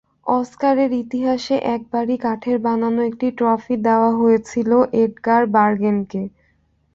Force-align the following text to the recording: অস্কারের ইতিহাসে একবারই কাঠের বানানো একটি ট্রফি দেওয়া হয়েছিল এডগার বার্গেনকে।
অস্কারের 0.31 0.91
ইতিহাসে 1.03 1.55
একবারই 1.75 2.15
কাঠের 2.17 2.57
বানানো 2.59 3.01
একটি 3.09 3.27
ট্রফি 3.37 3.75
দেওয়া 3.85 4.11
হয়েছিল 4.19 4.69
এডগার 5.01 5.43
বার্গেনকে। 5.55 6.21